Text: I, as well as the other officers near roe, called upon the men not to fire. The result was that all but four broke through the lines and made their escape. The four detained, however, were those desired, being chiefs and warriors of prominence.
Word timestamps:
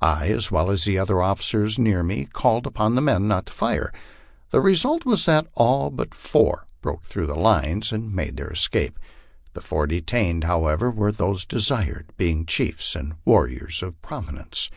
I, 0.00 0.28
as 0.28 0.50
well 0.50 0.70
as 0.70 0.84
the 0.86 0.98
other 0.98 1.20
officers 1.20 1.78
near 1.78 2.00
roe, 2.00 2.24
called 2.32 2.66
upon 2.66 2.94
the 2.94 3.02
men 3.02 3.28
not 3.28 3.44
to 3.44 3.52
fire. 3.52 3.92
The 4.50 4.62
result 4.62 5.04
was 5.04 5.26
that 5.26 5.48
all 5.52 5.90
but 5.90 6.14
four 6.14 6.66
broke 6.80 7.02
through 7.02 7.26
the 7.26 7.36
lines 7.36 7.92
and 7.92 8.10
made 8.14 8.38
their 8.38 8.48
escape. 8.48 8.98
The 9.52 9.60
four 9.60 9.86
detained, 9.86 10.44
however, 10.44 10.90
were 10.90 11.12
those 11.12 11.44
desired, 11.44 12.14
being 12.16 12.46
chiefs 12.46 12.96
and 12.96 13.16
warriors 13.26 13.82
of 13.82 14.00
prominence. 14.00 14.70